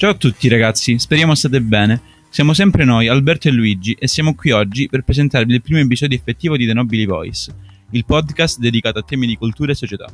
[0.00, 2.00] Ciao a tutti ragazzi, speriamo state bene.
[2.30, 6.16] Siamo sempre noi, Alberto e Luigi, e siamo qui oggi per presentarvi il primo episodio
[6.16, 7.54] effettivo di The Nobili Voice,
[7.90, 10.06] il podcast dedicato a temi di cultura e società.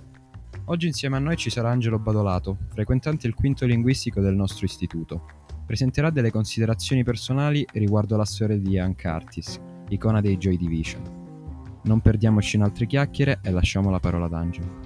[0.65, 5.25] Oggi insieme a noi ci sarà Angelo Badolato, frequentante il quinto linguistico del nostro istituto.
[5.65, 11.03] Presenterà delle considerazioni personali riguardo la storia di Ian Curtis, icona dei Joy Division.
[11.85, 14.86] Non perdiamoci in altre chiacchiere e lasciamo la parola ad Angelo.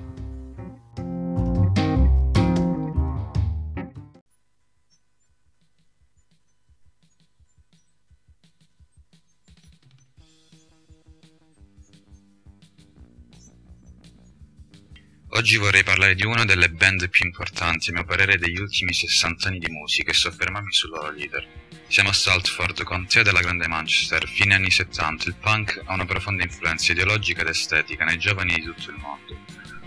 [15.41, 19.49] Oggi vorrei parlare di una delle band più importanti, a mio parere, degli ultimi 60
[19.49, 21.49] anni di musica e soffermarmi sul loro leader.
[21.89, 25.31] Siamo a Saltford, contea della Grande Manchester, fine anni 70.
[25.31, 29.39] Il punk ha una profonda influenza ideologica ed estetica nei giovani di tutto il mondo.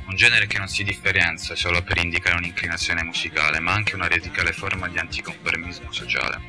[0.08, 4.54] Un genere che non si differenzia solo per indicare un'inclinazione musicale, ma anche una radicale
[4.54, 6.42] forma di anticonformismo sociale.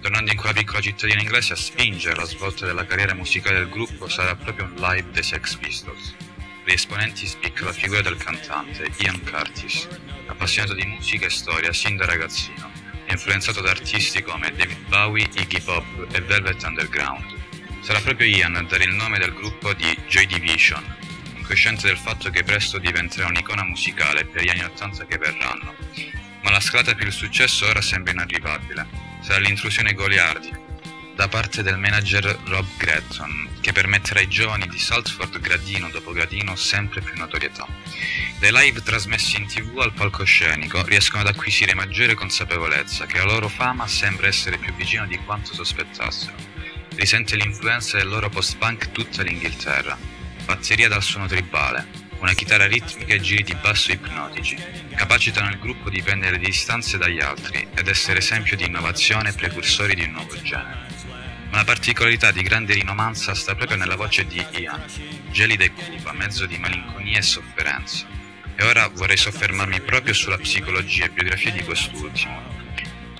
[0.00, 4.08] Tornando in quella piccola cittadina inglese a spingere la svolta della carriera musicale del gruppo
[4.08, 6.21] sarà proprio un live dei Sex Pistols.
[6.64, 9.88] Gli esponenti spicca la figura del cantante Ian Curtis,
[10.26, 12.82] appassionato di musica e storia sin da ragazzino
[13.12, 17.36] influenzato da artisti come David Bowie, Iggy Pop e Velvet Underground.
[17.80, 20.82] Sarà proprio Ian a dare il nome del gruppo di Joy Division,
[21.36, 25.74] incosciente del fatto che presto diventerà un'icona musicale per gli anni 80 che verranno.
[26.42, 28.86] Ma la scalata per il successo ora sembra inarrivabile.
[29.20, 30.71] Sarà l'intrusione goliardica
[31.14, 36.56] da parte del manager Rob Gretton, che permetterà ai giovani di Saltford gradino dopo gradino
[36.56, 37.66] sempre più notorietà.
[38.38, 43.48] Dai live trasmessi in tv al palcoscenico riescono ad acquisire maggiore consapevolezza che la loro
[43.48, 46.34] fama sembra essere più vicina di quanto sospettassero.
[46.94, 49.96] Risente l'influenza del loro post-punk tutta l'Inghilterra.
[50.44, 51.86] Batteria dal suono tribale,
[52.18, 54.56] una chitarra ritmica e giri di basso ipnotici,
[54.94, 59.94] capacitano il gruppo di prendere distanze dagli altri ed essere esempio di innovazione e precursori
[59.94, 61.01] di un nuovo genere.
[61.52, 64.82] La particolarità di grande rinomanza sta proprio nella voce di Ian,
[65.30, 68.06] gelida e cupa, mezzo di malinconia e sofferenza.
[68.56, 72.40] E ora vorrei soffermarmi proprio sulla psicologia e biografia di quest'ultimo.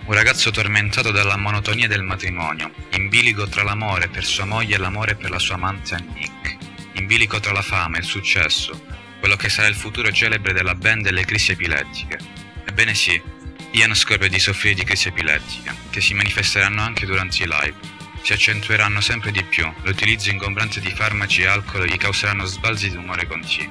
[0.07, 4.79] Un ragazzo tormentato dalla monotonia del matrimonio, in bilico tra l'amore per sua moglie e
[4.79, 6.57] l'amore per la sua amante Nick,
[6.95, 8.83] in bilico tra la fama e il successo,
[9.21, 12.19] quello che sarà il futuro celebre della band delle crisi epilettiche.
[12.65, 13.21] Ebbene sì,
[13.73, 17.92] Ian scopre di soffrire di crisi epilettiche, che si manifesteranno anche durante i live.
[18.23, 22.97] Si accentueranno sempre di più, l'utilizzo ingombrante di farmaci e alcol gli causeranno sbalzi di
[22.97, 23.69] umore continui.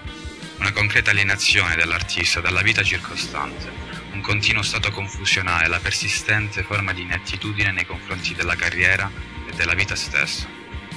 [0.60, 3.72] Una concreta alienazione dell'artista dalla vita circostante,
[4.12, 9.10] un continuo stato confusionale, la persistente forma di inettitudine nei confronti della carriera
[9.50, 10.46] e della vita stessa.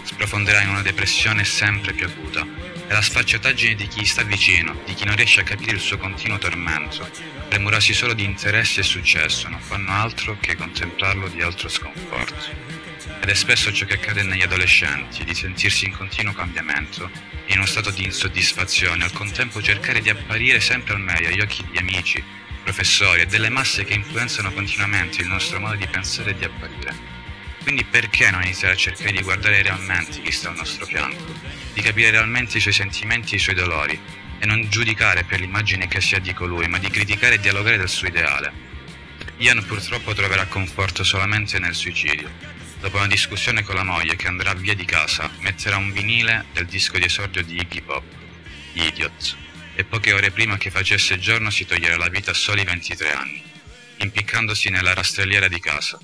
[0.03, 4.95] Sprofonderà in una depressione sempre più acuta e la sfacciataggine di chi sta vicino, di
[4.95, 7.09] chi non riesce a capire il suo continuo tormento,
[7.49, 12.83] premurosi solo di interessi e successo, non fanno altro che contemplarlo di altro sconforto.
[13.21, 17.11] Ed è spesso ciò che accade negli adolescenti, di sentirsi in continuo cambiamento,
[17.47, 21.65] in uno stato di insoddisfazione, al contempo cercare di apparire sempre al meglio agli occhi
[21.71, 22.23] di amici,
[22.63, 27.14] professori e delle masse che influenzano continuamente il nostro modo di pensare e di apparire.
[27.65, 31.35] Quindi perché non iniziare a cercare di guardare realmente chi sta al nostro fianco,
[31.73, 33.99] di capire realmente i suoi sentimenti e i suoi dolori,
[34.39, 37.79] e non giudicare per l'immagine che si ha di colui, ma di criticare e dialogare
[37.79, 38.53] del suo ideale.
[39.39, 42.31] Ian purtroppo troverà conforto solamente nel suicidio,
[42.85, 46.67] Dopo una discussione con la moglie che andrà via di casa, metterà un vinile del
[46.67, 48.05] disco di esordio di Iggy Pop,
[48.75, 49.37] Idiot,
[49.75, 53.43] e poche ore prima che facesse giorno si toglierà la vita a soli 23 anni,
[53.97, 55.99] impiccandosi nella rastrelliera di casa,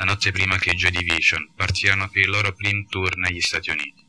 [0.00, 3.68] la notte prima che i Joy Division partiranno per il loro prim tour negli Stati
[3.68, 4.02] Uniti.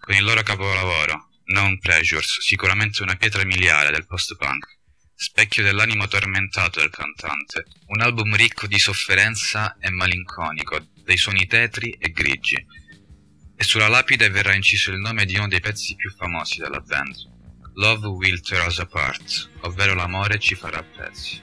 [0.00, 4.66] Con il loro capolavoro, Known Pleasures, sicuramente una pietra miliare del post-punk,
[5.14, 11.90] specchio dell'animo tormentato del cantante, un album ricco di sofferenza e malinconico, dai suoni tetri
[11.90, 12.66] e grigi,
[13.54, 17.14] e sulla lapide verrà inciso il nome di uno dei pezzi più famosi della band,
[17.74, 21.40] Love Will Tear Us Apart, ovvero l'amore ci farà pezzi.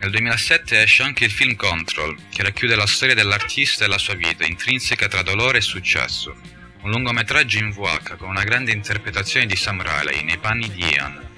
[0.00, 4.14] Nel 2007 esce anche il film Control, che racchiude la storia dell'artista e la sua
[4.14, 6.34] vita, intrinseca tra dolore e successo.
[6.80, 11.28] Un lungometraggio in VH con una grande interpretazione di Sam Riley nei panni di Ian.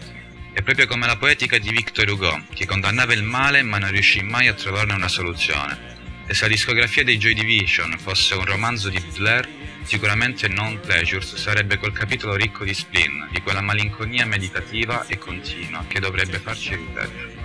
[0.53, 4.23] È proprio come la poetica di Victor Hugo, che condannava il male ma non riuscì
[4.23, 6.23] mai a trovarne una soluzione.
[6.29, 9.49] E se la discografia dei Joy Division fosse un romanzo di Blair,
[9.82, 15.85] sicuramente Non Pleasures sarebbe quel capitolo ricco di spleen, di quella malinconia meditativa e continua
[15.88, 17.41] che dovrebbe farci riflettere.